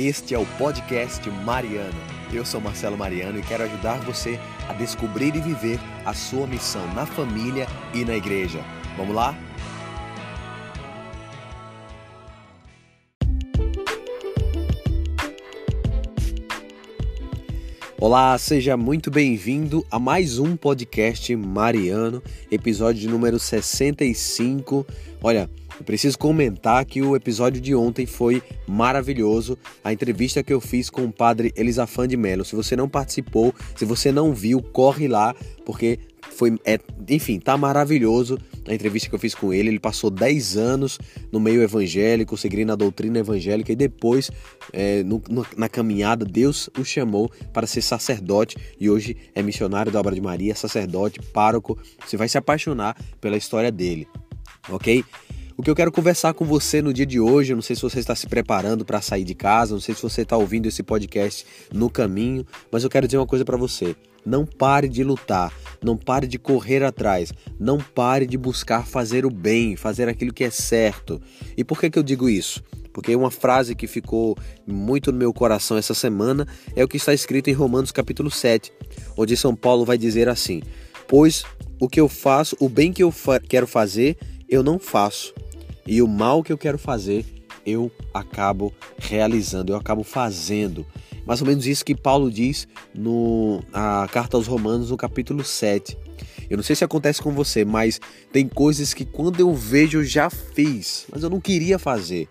Este 0.00 0.32
é 0.32 0.38
o 0.38 0.46
podcast 0.56 1.28
Mariano. 1.44 1.98
Eu 2.32 2.44
sou 2.44 2.60
Marcelo 2.60 2.96
Mariano 2.96 3.40
e 3.40 3.42
quero 3.42 3.64
ajudar 3.64 3.98
você 4.02 4.38
a 4.68 4.72
descobrir 4.72 5.34
e 5.34 5.40
viver 5.40 5.80
a 6.06 6.14
sua 6.14 6.46
missão 6.46 6.86
na 6.94 7.04
família 7.04 7.66
e 7.92 8.04
na 8.04 8.14
igreja. 8.14 8.60
Vamos 8.96 9.12
lá? 9.12 9.36
Olá, 18.00 18.38
seja 18.38 18.76
muito 18.76 19.10
bem-vindo 19.10 19.84
a 19.90 19.98
mais 19.98 20.38
um 20.38 20.56
podcast 20.56 21.34
Mariano, 21.34 22.22
episódio 22.52 23.10
número 23.10 23.40
65. 23.40 24.86
Olha, 25.20 25.50
eu 25.78 25.84
preciso 25.84 26.18
comentar 26.18 26.84
que 26.84 27.00
o 27.02 27.14
episódio 27.14 27.60
de 27.60 27.74
ontem 27.74 28.04
foi 28.04 28.42
maravilhoso. 28.66 29.56
A 29.84 29.92
entrevista 29.92 30.42
que 30.42 30.52
eu 30.52 30.60
fiz 30.60 30.90
com 30.90 31.04
o 31.04 31.12
padre 31.12 31.52
Elisafan 31.56 32.08
de 32.08 32.16
Mello. 32.16 32.44
Se 32.44 32.56
você 32.56 32.74
não 32.74 32.88
participou, 32.88 33.54
se 33.76 33.84
você 33.84 34.10
não 34.10 34.34
viu, 34.34 34.60
corre 34.60 35.06
lá, 35.06 35.34
porque 35.64 36.00
foi, 36.30 36.58
é, 36.64 36.78
enfim, 37.08 37.38
tá 37.38 37.56
maravilhoso 37.56 38.38
a 38.66 38.74
entrevista 38.74 39.08
que 39.08 39.14
eu 39.14 39.18
fiz 39.18 39.34
com 39.34 39.52
ele. 39.52 39.68
Ele 39.68 39.78
passou 39.78 40.10
10 40.10 40.56
anos 40.56 40.98
no 41.30 41.38
meio 41.38 41.62
evangélico, 41.62 42.36
seguindo 42.36 42.72
a 42.72 42.76
doutrina 42.76 43.20
evangélica, 43.20 43.72
e 43.72 43.76
depois, 43.76 44.30
é, 44.72 45.02
no, 45.04 45.22
no, 45.30 45.46
na 45.56 45.68
caminhada, 45.68 46.24
Deus 46.24 46.68
o 46.78 46.84
chamou 46.84 47.30
para 47.52 47.66
ser 47.66 47.82
sacerdote 47.82 48.56
e 48.80 48.90
hoje 48.90 49.16
é 49.34 49.42
missionário 49.42 49.92
da 49.92 50.00
obra 50.00 50.14
de 50.14 50.20
Maria, 50.20 50.54
sacerdote, 50.54 51.20
pároco. 51.32 51.78
Você 52.04 52.16
vai 52.16 52.28
se 52.28 52.36
apaixonar 52.36 52.96
pela 53.20 53.36
história 53.36 53.70
dele, 53.70 54.06
ok? 54.68 55.04
O 55.58 55.62
que 55.62 55.68
eu 55.68 55.74
quero 55.74 55.90
conversar 55.90 56.34
com 56.34 56.44
você 56.44 56.80
no 56.80 56.92
dia 56.92 57.04
de 57.04 57.18
hoje, 57.18 57.52
eu 57.52 57.56
não 57.56 57.62
sei 57.62 57.74
se 57.74 57.82
você 57.82 57.98
está 57.98 58.14
se 58.14 58.28
preparando 58.28 58.84
para 58.84 59.00
sair 59.00 59.24
de 59.24 59.34
casa, 59.34 59.74
não 59.74 59.80
sei 59.80 59.92
se 59.92 60.00
você 60.00 60.22
está 60.22 60.36
ouvindo 60.36 60.66
esse 60.66 60.84
podcast 60.84 61.44
no 61.72 61.90
caminho, 61.90 62.46
mas 62.70 62.84
eu 62.84 62.88
quero 62.88 63.08
dizer 63.08 63.18
uma 63.18 63.26
coisa 63.26 63.44
para 63.44 63.56
você. 63.56 63.96
Não 64.24 64.46
pare 64.46 64.88
de 64.88 65.02
lutar, 65.02 65.52
não 65.82 65.96
pare 65.96 66.28
de 66.28 66.38
correr 66.38 66.84
atrás, 66.84 67.32
não 67.58 67.78
pare 67.78 68.24
de 68.24 68.38
buscar 68.38 68.86
fazer 68.86 69.26
o 69.26 69.30
bem, 69.30 69.74
fazer 69.74 70.08
aquilo 70.08 70.32
que 70.32 70.44
é 70.44 70.50
certo. 70.50 71.20
E 71.56 71.64
por 71.64 71.80
que, 71.80 71.90
que 71.90 71.98
eu 71.98 72.04
digo 72.04 72.28
isso? 72.28 72.62
Porque 72.92 73.16
uma 73.16 73.30
frase 73.30 73.74
que 73.74 73.88
ficou 73.88 74.38
muito 74.64 75.10
no 75.10 75.18
meu 75.18 75.32
coração 75.32 75.76
essa 75.76 75.92
semana 75.92 76.46
é 76.76 76.84
o 76.84 76.88
que 76.88 76.98
está 76.98 77.12
escrito 77.12 77.50
em 77.50 77.52
Romanos 77.52 77.90
capítulo 77.90 78.30
7, 78.30 78.72
onde 79.16 79.36
São 79.36 79.56
Paulo 79.56 79.84
vai 79.84 79.98
dizer 79.98 80.28
assim: 80.28 80.62
Pois 81.08 81.42
o 81.80 81.88
que 81.88 81.98
eu 81.98 82.08
faço, 82.08 82.56
o 82.60 82.68
bem 82.68 82.92
que 82.92 83.02
eu 83.02 83.10
fa 83.10 83.40
quero 83.40 83.66
fazer, 83.66 84.16
eu 84.48 84.62
não 84.62 84.78
faço 84.78 85.34
e 85.88 86.02
o 86.02 86.06
mal 86.06 86.42
que 86.42 86.52
eu 86.52 86.58
quero 86.58 86.78
fazer, 86.78 87.24
eu 87.64 87.90
acabo 88.12 88.72
realizando, 88.98 89.72
eu 89.72 89.76
acabo 89.76 90.04
fazendo. 90.04 90.86
Mais 91.26 91.40
ou 91.40 91.46
menos 91.46 91.66
isso 91.66 91.84
que 91.84 91.94
Paulo 91.94 92.30
diz 92.30 92.68
no 92.94 93.62
a 93.72 94.06
carta 94.12 94.36
aos 94.36 94.46
Romanos, 94.46 94.90
no 94.90 94.98
capítulo 94.98 95.42
7. 95.42 95.96
Eu 96.50 96.58
não 96.58 96.64
sei 96.64 96.76
se 96.76 96.84
acontece 96.84 97.22
com 97.22 97.32
você, 97.32 97.64
mas 97.64 97.98
tem 98.30 98.46
coisas 98.46 98.92
que 98.92 99.06
quando 99.06 99.40
eu 99.40 99.54
vejo 99.54 99.98
eu 99.98 100.04
já 100.04 100.28
fiz, 100.28 101.06
mas 101.10 101.22
eu 101.22 101.30
não 101.30 101.40
queria 101.40 101.78
fazer. 101.78 102.28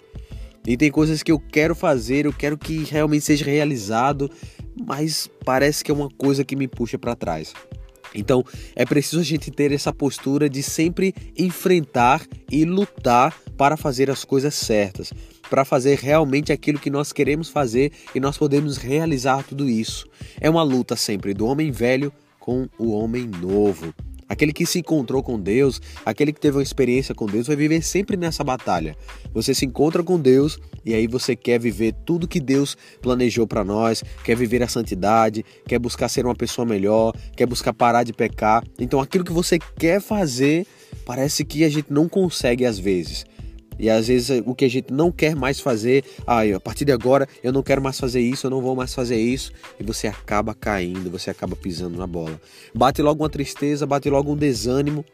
E 0.66 0.78
tem 0.78 0.92
coisas 0.92 1.24
que 1.24 1.32
eu 1.32 1.40
quero 1.40 1.74
fazer, 1.74 2.26
eu 2.26 2.34
quero 2.34 2.58
que 2.58 2.84
realmente 2.84 3.26
seja 3.26 3.46
realizado, 3.46 4.30
mas 4.86 5.28
parece 5.44 5.84
que 5.84 5.90
é 5.90 5.94
uma 5.94 6.10
coisa 6.10 6.46
que 6.46 6.56
me 6.56 6.68
puxa 6.68 7.00
para 7.00 7.16
trás. 7.16 7.54
Então 8.14 8.44
é 8.76 8.86
preciso 8.86 9.20
a 9.20 9.24
gente 9.24 9.52
ter 9.52 9.72
essa 9.72 9.94
postura 9.94 10.50
de 10.50 10.64
sempre 10.64 11.14
enfrentar 11.38 12.26
e 12.52 12.66
lutar 12.66 13.36
para 13.58 13.76
fazer 13.76 14.10
as 14.10 14.24
coisas 14.24 14.54
certas, 14.54 15.12
para 15.50 15.66
fazer 15.66 15.98
realmente 15.98 16.52
aquilo 16.52 16.80
que 16.80 16.90
nós 16.90 17.12
queremos 17.12 17.50
fazer 17.50 17.92
e 18.14 18.20
nós 18.20 18.38
podemos 18.38 18.78
realizar 18.78 19.44
tudo 19.44 19.68
isso. 19.68 20.08
É 20.40 20.50
uma 20.50 20.64
luta 20.64 20.96
sempre 20.96 21.34
do 21.34 21.46
homem 21.46 21.72
velho 21.72 22.14
com 22.40 22.70
o 22.78 22.92
homem 22.92 23.26
novo. 23.26 23.94
Aquele 24.30 24.52
que 24.52 24.66
se 24.66 24.80
encontrou 24.80 25.24
com 25.24 25.40
Deus, 25.40 25.82
aquele 26.06 26.34
que 26.34 26.40
teve 26.40 26.58
uma 26.58 26.64
experiência 26.64 27.16
com 27.16 27.26
Deus, 27.26 27.48
vai 27.48 27.56
viver 27.56 27.82
sempre 27.82 28.18
nessa 28.18 28.44
batalha. 28.44 28.96
Você 29.34 29.54
se 29.54 29.66
encontra 29.66 30.04
com 30.04 30.20
Deus 30.20 30.60
e 30.86 30.94
aí 30.94 31.08
você 31.08 31.34
quer 31.36 31.60
viver 31.60 31.94
tudo 32.06 32.28
que 32.28 32.40
Deus 32.42 32.78
planejou 33.02 33.48
para 33.48 33.64
nós, 33.64 34.04
quer 34.26 34.36
viver 34.36 34.62
a 34.62 34.68
santidade, 34.68 35.46
quer 35.66 35.80
buscar 35.80 36.10
ser 36.10 36.26
uma 36.26 36.36
pessoa 36.36 36.66
melhor, 36.66 37.16
quer 37.38 37.46
buscar 37.46 37.74
parar 37.74 38.04
de 38.04 38.12
pecar. 38.12 38.64
Então 38.78 39.00
aquilo 39.00 39.24
que 39.24 39.32
você 39.32 39.60
quer 39.60 40.02
fazer, 40.02 40.68
parece 41.06 41.46
que 41.46 41.64
a 41.64 41.70
gente 41.70 41.92
não 41.92 42.10
consegue 42.10 42.66
às 42.66 42.78
vezes. 42.78 43.26
E 43.80 43.90
às 43.90 44.08
vezes 44.08 44.42
o 44.46 44.56
que 44.56 44.66
a 44.66 44.70
gente 44.70 44.92
não 44.92 45.12
quer 45.12 45.36
mais 45.36 45.60
fazer, 45.60 46.04
ah, 46.26 46.42
a 46.44 46.60
partir 46.60 46.86
de 46.86 46.92
agora 46.92 47.28
eu 47.44 47.52
não 47.52 47.64
quero 47.64 47.82
mais 47.82 48.00
fazer 48.00 48.22
isso, 48.22 48.48
eu 48.48 48.52
não 48.52 48.62
vou 48.62 48.76
mais 48.76 48.94
fazer 48.94 49.18
isso, 49.18 49.52
e 49.80 49.84
você 49.84 50.08
acaba 50.08 50.54
caindo, 50.54 51.10
você 51.10 51.30
acaba 51.30 51.56
pisando 51.56 51.98
na 51.98 52.08
bola. 52.08 52.40
Bate 52.74 53.02
logo 53.02 53.24
uma 53.24 53.30
tristeza, 53.30 53.86
bate 53.86 54.10
logo 54.10 54.32
um 54.32 54.36
desânimo, 54.36 55.06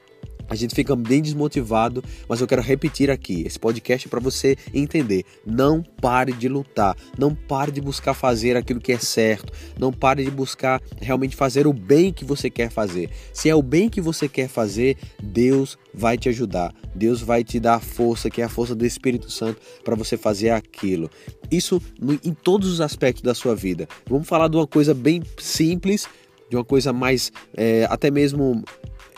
a 0.50 0.56
gente 0.56 0.76
fica 0.76 0.96
bem 0.96 1.22
desmotivado, 1.22 2.04
mas 2.28 2.42
eu 2.42 2.48
quero 2.48 2.62
repetir 2.62 3.10
aqui, 3.10 3.44
esse 3.46 3.60
podcast 3.60 4.08
é 4.08 4.10
para 4.10 4.20
você 4.20 4.56
entender, 4.74 5.24
não 5.46 5.82
pare 5.82 6.34
de 6.34 6.48
lutar, 6.48 6.96
não 7.18 7.34
pare 7.34 7.72
de 7.72 7.82
buscar 7.82 8.14
fazer 8.14 8.56
aquilo 8.56 8.80
que 8.80 8.92
é 8.92 8.98
certo, 8.98 9.54
não 9.80 9.92
pare 9.92 10.24
de 10.24 10.32
buscar 10.32 10.82
realmente 11.02 11.36
fazer 11.36 11.68
o 11.68 11.74
bem 11.74 12.12
que 12.12 12.26
você 12.26 12.50
quer 12.50 12.70
fazer. 12.70 13.10
Se 13.34 13.50
é 13.50 13.56
o 13.56 13.62
bem 13.62 13.90
que 13.90 14.02
você 14.02 14.28
quer 14.28 14.48
fazer, 14.48 14.98
Deus 15.22 15.78
vai 15.94 16.18
te 16.18 16.30
ajudar. 16.30 16.74
Deus 16.96 17.22
vai 17.22 17.44
te 17.44 17.60
dar 17.60 17.76
a 17.76 17.80
força, 17.80 18.30
que 18.30 18.42
é 18.42 18.46
a 18.46 18.50
força 18.50 18.76
do 18.76 18.86
Espírito 18.86 19.32
Santo 19.32 19.60
para 19.84 19.96
você 19.96 20.18
fazer 20.18 20.50
aquilo. 20.50 21.10
Isso 21.52 21.82
em 22.24 22.34
todos 22.34 22.72
os 22.72 22.82
aspectos 22.82 23.24
da 23.24 23.34
sua 23.34 23.56
vida. 23.56 23.88
Vamos 24.08 24.28
falar 24.28 24.48
de 24.48 24.58
uma 24.58 24.68
coisa 24.68 24.94
bem 24.94 25.22
simples, 25.38 26.08
de 26.50 26.56
uma 26.56 26.64
coisa 26.64 26.94
mais 26.94 27.32
é, 27.56 27.88
até 27.90 28.12
mesmo 28.12 28.64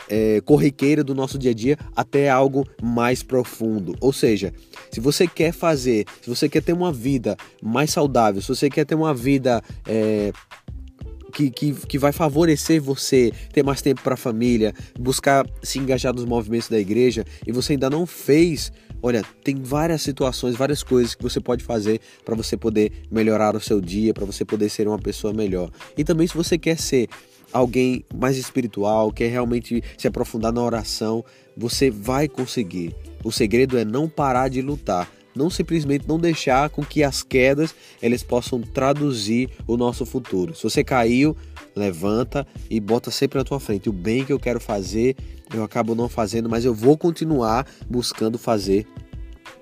é, 0.08 0.40
corriqueira 0.40 1.02
do 1.02 1.14
nosso 1.14 1.38
dia 1.38 1.50
a 1.50 1.54
dia 1.54 1.78
até 1.94 2.28
algo 2.28 2.66
mais 2.82 3.22
profundo. 3.22 3.94
Ou 4.00 4.12
seja, 4.12 4.52
se 4.90 5.00
você 5.00 5.26
quer 5.26 5.52
fazer, 5.52 6.04
se 6.22 6.28
você 6.28 6.48
quer 6.48 6.62
ter 6.62 6.72
uma 6.72 6.92
vida 6.92 7.36
mais 7.62 7.90
saudável, 7.90 8.40
se 8.40 8.48
você 8.48 8.70
quer 8.70 8.84
ter 8.84 8.94
uma 8.94 9.14
vida 9.14 9.62
é, 9.86 10.32
que, 11.32 11.50
que, 11.50 11.74
que, 11.74 11.98
vai 11.98 12.12
favorecer 12.12 12.80
você 12.80 13.30
ter 13.52 13.62
mais 13.62 13.82
tempo 13.82 14.00
para 14.02 14.14
a 14.14 14.16
família, 14.16 14.72
buscar 14.98 15.46
se 15.62 15.78
engajar 15.78 16.14
nos 16.14 16.24
movimentos 16.24 16.68
da 16.68 16.78
igreja 16.78 17.24
e 17.46 17.52
você 17.52 17.74
ainda 17.74 17.90
não 17.90 18.06
fez, 18.06 18.72
olha, 19.02 19.22
tem 19.44 19.56
várias 19.62 20.00
situações, 20.00 20.56
várias 20.56 20.82
coisas 20.82 21.14
que 21.14 21.22
você 21.22 21.38
pode 21.38 21.62
fazer 21.62 22.00
para 22.24 22.34
você 22.34 22.56
poder 22.56 22.90
melhorar 23.10 23.54
o 23.54 23.60
seu 23.60 23.82
dia, 23.82 24.14
para 24.14 24.24
você 24.24 24.46
poder 24.46 24.70
ser 24.70 24.88
uma 24.88 24.98
pessoa 24.98 25.34
melhor. 25.34 25.70
E 25.96 26.04
também 26.04 26.26
se 26.26 26.34
você 26.34 26.56
quer 26.56 26.78
ser 26.78 27.06
alguém 27.56 28.04
mais 28.14 28.36
espiritual, 28.36 29.12
quer 29.12 29.30
realmente 29.30 29.82
se 29.96 30.06
aprofundar 30.06 30.52
na 30.52 30.62
oração, 30.62 31.24
você 31.56 31.90
vai 31.90 32.28
conseguir. 32.28 32.94
O 33.24 33.32
segredo 33.32 33.78
é 33.78 33.84
não 33.84 34.08
parar 34.08 34.48
de 34.48 34.60
lutar, 34.60 35.10
não 35.34 35.50
simplesmente 35.50 36.08
não 36.08 36.18
deixar 36.18 36.70
com 36.70 36.84
que 36.84 37.02
as 37.02 37.22
quedas 37.22 37.74
eles 38.00 38.22
possam 38.22 38.60
traduzir 38.60 39.50
o 39.66 39.76
nosso 39.76 40.06
futuro. 40.06 40.54
Se 40.54 40.62
você 40.62 40.84
caiu, 40.84 41.36
levanta 41.74 42.46
e 42.70 42.80
bota 42.80 43.10
sempre 43.10 43.38
na 43.38 43.44
tua 43.44 43.60
frente 43.60 43.88
o 43.88 43.92
bem 43.92 44.24
que 44.24 44.32
eu 44.32 44.38
quero 44.38 44.60
fazer, 44.60 45.16
eu 45.54 45.62
acabo 45.62 45.94
não 45.94 46.08
fazendo, 46.08 46.48
mas 46.48 46.64
eu 46.64 46.74
vou 46.74 46.96
continuar 46.96 47.66
buscando 47.88 48.38
fazer 48.38 48.86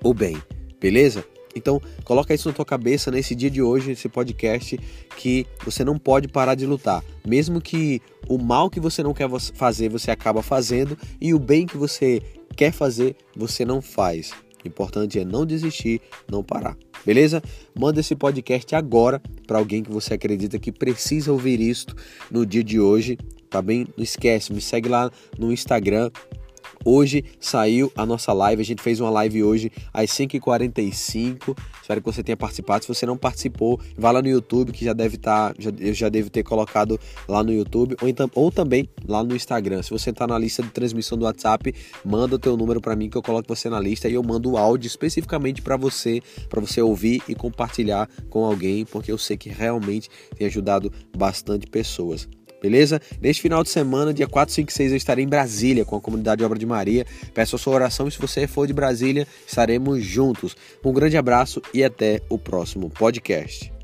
o 0.03 0.13
bem. 0.13 0.37
Beleza? 0.79 1.25
Então, 1.55 1.81
coloca 2.03 2.33
isso 2.33 2.49
na 2.49 2.53
tua 2.53 2.65
cabeça 2.65 3.09
nesse 3.09 3.33
dia 3.33 3.49
de 3.49 3.61
hoje, 3.61 3.87
nesse 3.87 4.09
podcast, 4.09 4.77
que 5.15 5.47
você 5.63 5.85
não 5.85 5.97
pode 5.97 6.27
parar 6.27 6.53
de 6.53 6.65
lutar. 6.65 7.01
Mesmo 7.25 7.61
que 7.61 8.01
o 8.27 8.37
mal 8.37 8.69
que 8.69 8.79
você 8.79 9.01
não 9.01 9.13
quer 9.13 9.29
fazer, 9.53 9.87
você 9.87 10.11
acaba 10.11 10.43
fazendo, 10.43 10.97
e 11.19 11.33
o 11.33 11.39
bem 11.39 11.65
que 11.65 11.77
você 11.77 12.21
quer 12.57 12.73
fazer, 12.73 13.15
você 13.35 13.63
não 13.63 13.81
faz. 13.81 14.31
O 14.63 14.67
importante 14.67 15.17
é 15.17 15.23
não 15.23 15.45
desistir, 15.45 16.01
não 16.29 16.43
parar. 16.43 16.75
Beleza? 17.05 17.41
Manda 17.73 17.99
esse 17.99 18.15
podcast 18.15 18.75
agora 18.75 19.21
para 19.47 19.59
alguém 19.59 19.83
que 19.83 19.91
você 19.91 20.15
acredita 20.15 20.57
que 20.57 20.71
precisa 20.71 21.31
ouvir 21.31 21.61
isto 21.61 21.95
no 22.31 22.45
dia 22.45 22.63
de 22.63 22.79
hoje, 22.79 23.17
tá 23.49 23.61
bem? 23.61 23.87
Não 23.95 24.03
esquece, 24.03 24.51
me 24.51 24.59
segue 24.59 24.89
lá 24.89 25.11
no 25.37 25.53
Instagram, 25.53 26.09
Hoje 26.87 27.25
saiu 27.39 27.91
a 27.97 28.05
nossa 28.05 28.31
live, 28.31 28.61
a 28.61 28.65
gente 28.65 28.79
fez 28.79 28.99
uma 28.99 29.09
live 29.09 29.43
hoje 29.43 29.71
às 29.91 30.11
5h45. 30.11 31.57
Espero 31.81 31.99
que 31.99 32.05
você 32.05 32.21
tenha 32.21 32.37
participado. 32.37 32.83
Se 32.83 32.87
você 32.87 33.07
não 33.07 33.17
participou, 33.17 33.79
vá 33.97 34.11
lá 34.11 34.21
no 34.21 34.27
YouTube, 34.27 34.71
que 34.71 34.85
já 34.85 34.93
deve 34.93 35.15
estar, 35.15 35.55
tá, 35.55 35.63
eu 35.79 35.95
já 35.95 36.09
devo 36.09 36.29
ter 36.29 36.43
colocado 36.43 36.99
lá 37.27 37.43
no 37.43 37.51
YouTube, 37.51 37.95
ou, 37.99 38.07
então, 38.07 38.29
ou 38.35 38.51
também 38.51 38.87
lá 39.07 39.23
no 39.23 39.35
Instagram. 39.35 39.81
Se 39.81 39.89
você 39.89 40.11
está 40.11 40.27
na 40.27 40.37
lista 40.37 40.61
de 40.61 40.69
transmissão 40.69 41.17
do 41.17 41.25
WhatsApp, 41.25 41.73
manda 42.05 42.35
o 42.35 42.39
teu 42.39 42.55
número 42.55 42.79
para 42.79 42.95
mim 42.95 43.09
que 43.09 43.17
eu 43.17 43.23
coloco 43.23 43.47
você 43.47 43.67
na 43.67 43.79
lista 43.79 44.07
e 44.07 44.13
eu 44.13 44.21
mando 44.21 44.51
o 44.51 44.57
áudio 44.57 44.85
especificamente 44.85 45.63
para 45.63 45.77
você, 45.77 46.21
para 46.47 46.61
você 46.61 46.83
ouvir 46.83 47.19
e 47.27 47.33
compartilhar 47.33 48.07
com 48.29 48.45
alguém, 48.45 48.85
porque 48.85 49.11
eu 49.11 49.17
sei 49.17 49.35
que 49.37 49.49
realmente 49.49 50.07
tem 50.37 50.45
ajudado 50.45 50.93
bastante 51.17 51.65
pessoas. 51.65 52.27
Beleza? 52.65 52.99
Neste 53.21 53.43
final 53.43 53.63
de 53.63 53.69
semana, 53.69 54.11
dia 54.11 54.27
4, 54.27 54.53
5 54.53 54.71
e 54.71 54.73
6, 54.73 54.91
eu 54.91 54.97
estarei 54.97 55.23
em 55.23 55.27
Brasília 55.27 55.85
com 55.85 55.95
a 55.95 56.01
comunidade 56.01 56.43
Obra 56.43 56.57
de 56.57 56.65
Maria. 56.65 57.05
Peço 57.33 57.55
a 57.55 57.59
sua 57.59 57.75
oração 57.75 58.07
e 58.07 58.11
se 58.11 58.19
você 58.19 58.47
for 58.47 58.65
de 58.65 58.73
Brasília, 58.73 59.27
estaremos 59.47 60.03
juntos. 60.03 60.57
Um 60.83 60.91
grande 60.91 61.15
abraço 61.15 61.61
e 61.73 61.83
até 61.83 62.21
o 62.27 62.39
próximo 62.39 62.89
podcast. 62.89 63.74